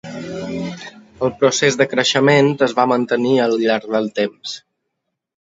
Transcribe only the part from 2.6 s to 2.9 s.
es va